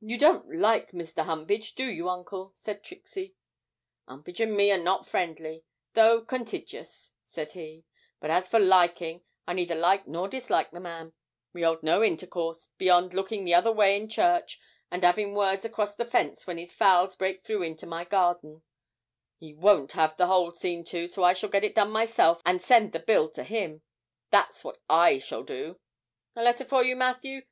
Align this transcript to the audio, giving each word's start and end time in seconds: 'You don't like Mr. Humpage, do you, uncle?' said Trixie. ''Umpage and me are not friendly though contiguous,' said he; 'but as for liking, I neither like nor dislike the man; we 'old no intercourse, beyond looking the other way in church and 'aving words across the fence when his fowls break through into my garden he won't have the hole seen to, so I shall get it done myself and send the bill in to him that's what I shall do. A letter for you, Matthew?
'You 0.00 0.16
don't 0.16 0.54
like 0.58 0.92
Mr. 0.92 1.26
Humpage, 1.26 1.74
do 1.74 1.84
you, 1.84 2.08
uncle?' 2.08 2.52
said 2.54 2.82
Trixie. 2.82 3.34
''Umpage 4.08 4.40
and 4.40 4.56
me 4.56 4.70
are 4.72 4.78
not 4.82 5.06
friendly 5.06 5.62
though 5.92 6.22
contiguous,' 6.24 7.12
said 7.22 7.50
he; 7.52 7.84
'but 8.18 8.30
as 8.30 8.48
for 8.48 8.58
liking, 8.58 9.24
I 9.46 9.52
neither 9.52 9.74
like 9.74 10.08
nor 10.08 10.26
dislike 10.26 10.70
the 10.70 10.80
man; 10.80 11.12
we 11.52 11.66
'old 11.66 11.82
no 11.82 12.02
intercourse, 12.02 12.68
beyond 12.78 13.12
looking 13.12 13.44
the 13.44 13.52
other 13.52 13.70
way 13.70 13.94
in 13.94 14.08
church 14.08 14.58
and 14.90 15.04
'aving 15.04 15.34
words 15.34 15.66
across 15.66 15.94
the 15.96 16.06
fence 16.06 16.46
when 16.46 16.56
his 16.56 16.72
fowls 16.72 17.14
break 17.14 17.42
through 17.42 17.60
into 17.62 17.84
my 17.86 18.06
garden 18.06 18.62
he 19.36 19.52
won't 19.52 19.92
have 19.92 20.16
the 20.16 20.28
hole 20.28 20.52
seen 20.52 20.82
to, 20.84 21.06
so 21.06 21.24
I 21.24 21.34
shall 21.34 21.50
get 21.50 21.62
it 21.62 21.74
done 21.74 21.90
myself 21.90 22.40
and 22.46 22.62
send 22.62 22.92
the 22.94 23.00
bill 23.00 23.26
in 23.26 23.34
to 23.34 23.44
him 23.44 23.82
that's 24.30 24.64
what 24.64 24.78
I 24.88 25.18
shall 25.18 25.42
do. 25.42 25.78
A 26.36 26.42
letter 26.42 26.64
for 26.64 26.82
you, 26.82 26.96
Matthew? 26.96 27.42